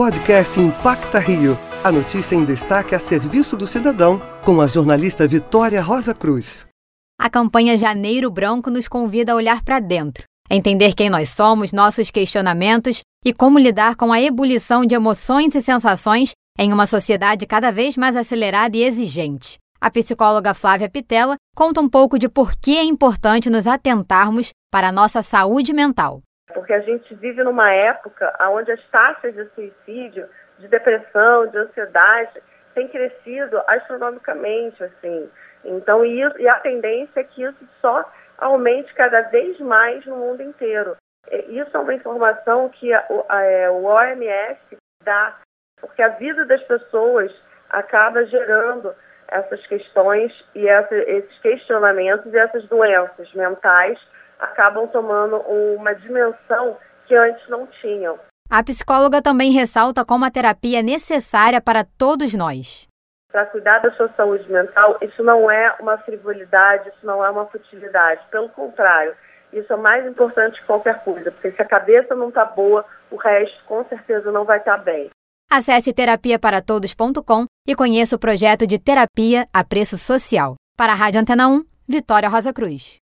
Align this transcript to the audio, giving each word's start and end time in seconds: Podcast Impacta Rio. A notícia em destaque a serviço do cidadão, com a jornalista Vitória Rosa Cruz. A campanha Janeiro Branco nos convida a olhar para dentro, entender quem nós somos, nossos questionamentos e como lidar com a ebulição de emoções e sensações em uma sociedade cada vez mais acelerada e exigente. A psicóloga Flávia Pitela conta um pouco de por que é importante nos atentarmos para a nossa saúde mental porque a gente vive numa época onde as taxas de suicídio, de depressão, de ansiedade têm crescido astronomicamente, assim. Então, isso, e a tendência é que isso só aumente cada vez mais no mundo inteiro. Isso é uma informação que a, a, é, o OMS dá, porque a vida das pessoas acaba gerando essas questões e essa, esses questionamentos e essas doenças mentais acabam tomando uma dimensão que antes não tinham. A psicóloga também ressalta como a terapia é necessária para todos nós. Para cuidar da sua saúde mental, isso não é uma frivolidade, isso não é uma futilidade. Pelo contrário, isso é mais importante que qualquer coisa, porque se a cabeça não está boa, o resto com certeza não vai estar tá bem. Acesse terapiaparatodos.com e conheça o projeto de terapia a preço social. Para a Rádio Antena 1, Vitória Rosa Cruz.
Podcast 0.00 0.58
Impacta 0.58 1.18
Rio. 1.18 1.58
A 1.84 1.92
notícia 1.92 2.34
em 2.34 2.42
destaque 2.42 2.94
a 2.94 2.98
serviço 2.98 3.54
do 3.54 3.66
cidadão, 3.66 4.18
com 4.42 4.62
a 4.62 4.66
jornalista 4.66 5.26
Vitória 5.26 5.82
Rosa 5.82 6.14
Cruz. 6.14 6.66
A 7.20 7.28
campanha 7.28 7.76
Janeiro 7.76 8.30
Branco 8.30 8.70
nos 8.70 8.88
convida 8.88 9.32
a 9.32 9.34
olhar 9.34 9.62
para 9.62 9.78
dentro, 9.78 10.24
entender 10.50 10.94
quem 10.94 11.10
nós 11.10 11.28
somos, 11.28 11.70
nossos 11.70 12.10
questionamentos 12.10 13.02
e 13.22 13.34
como 13.34 13.58
lidar 13.58 13.94
com 13.94 14.10
a 14.10 14.18
ebulição 14.18 14.86
de 14.86 14.94
emoções 14.94 15.54
e 15.54 15.60
sensações 15.60 16.32
em 16.58 16.72
uma 16.72 16.86
sociedade 16.86 17.44
cada 17.44 17.70
vez 17.70 17.94
mais 17.94 18.16
acelerada 18.16 18.74
e 18.78 18.82
exigente. 18.82 19.58
A 19.78 19.90
psicóloga 19.90 20.54
Flávia 20.54 20.88
Pitela 20.88 21.36
conta 21.54 21.78
um 21.78 21.90
pouco 21.90 22.18
de 22.18 22.26
por 22.26 22.56
que 22.56 22.74
é 22.74 22.84
importante 22.84 23.50
nos 23.50 23.66
atentarmos 23.66 24.48
para 24.72 24.88
a 24.88 24.92
nossa 24.92 25.20
saúde 25.20 25.74
mental 25.74 26.22
porque 26.60 26.74
a 26.74 26.80
gente 26.80 27.14
vive 27.14 27.42
numa 27.42 27.72
época 27.72 28.36
onde 28.50 28.70
as 28.70 28.86
taxas 28.90 29.34
de 29.34 29.46
suicídio, 29.54 30.28
de 30.58 30.68
depressão, 30.68 31.46
de 31.46 31.56
ansiedade 31.56 32.42
têm 32.74 32.86
crescido 32.86 33.62
astronomicamente, 33.66 34.84
assim. 34.84 35.30
Então, 35.64 36.04
isso, 36.04 36.38
e 36.38 36.46
a 36.46 36.60
tendência 36.60 37.20
é 37.20 37.24
que 37.24 37.42
isso 37.42 37.66
só 37.80 38.04
aumente 38.36 38.92
cada 38.92 39.22
vez 39.22 39.58
mais 39.58 40.04
no 40.04 40.16
mundo 40.16 40.42
inteiro. 40.42 40.96
Isso 41.48 41.74
é 41.74 41.80
uma 41.80 41.94
informação 41.94 42.68
que 42.68 42.92
a, 42.92 43.06
a, 43.30 43.42
é, 43.42 43.70
o 43.70 43.84
OMS 43.84 44.60
dá, 45.02 45.38
porque 45.80 46.02
a 46.02 46.08
vida 46.08 46.44
das 46.44 46.62
pessoas 46.64 47.32
acaba 47.70 48.26
gerando 48.26 48.94
essas 49.28 49.66
questões 49.66 50.30
e 50.54 50.68
essa, 50.68 50.94
esses 50.94 51.38
questionamentos 51.38 52.30
e 52.34 52.36
essas 52.36 52.64
doenças 52.68 53.32
mentais 53.32 53.98
acabam 54.40 54.86
tomando 54.88 55.36
uma 55.76 55.94
dimensão 55.94 56.76
que 57.06 57.14
antes 57.14 57.48
não 57.48 57.66
tinham. 57.80 58.18
A 58.50 58.64
psicóloga 58.64 59.22
também 59.22 59.52
ressalta 59.52 60.04
como 60.04 60.24
a 60.24 60.30
terapia 60.30 60.80
é 60.80 60.82
necessária 60.82 61.60
para 61.60 61.84
todos 61.84 62.34
nós. 62.34 62.88
Para 63.30 63.46
cuidar 63.46 63.78
da 63.78 63.92
sua 63.92 64.08
saúde 64.16 64.50
mental, 64.50 64.98
isso 65.00 65.22
não 65.22 65.48
é 65.48 65.72
uma 65.78 65.96
frivolidade, 65.98 66.88
isso 66.88 67.06
não 67.06 67.24
é 67.24 67.30
uma 67.30 67.46
futilidade. 67.46 68.20
Pelo 68.28 68.48
contrário, 68.48 69.14
isso 69.52 69.72
é 69.72 69.76
mais 69.76 70.04
importante 70.04 70.60
que 70.60 70.66
qualquer 70.66 71.04
coisa, 71.04 71.30
porque 71.30 71.52
se 71.52 71.62
a 71.62 71.64
cabeça 71.64 72.14
não 72.16 72.30
está 72.30 72.44
boa, 72.44 72.84
o 73.08 73.16
resto 73.16 73.64
com 73.66 73.84
certeza 73.84 74.32
não 74.32 74.44
vai 74.44 74.58
estar 74.58 74.78
tá 74.78 74.82
bem. 74.82 75.10
Acesse 75.48 75.92
terapiaparatodos.com 75.92 77.44
e 77.66 77.74
conheça 77.76 78.16
o 78.16 78.18
projeto 78.18 78.66
de 78.66 78.78
terapia 78.78 79.46
a 79.52 79.64
preço 79.64 79.96
social. 79.96 80.54
Para 80.76 80.92
a 80.92 80.96
Rádio 80.96 81.20
Antena 81.20 81.48
1, 81.48 81.64
Vitória 81.88 82.28
Rosa 82.28 82.52
Cruz. 82.52 82.98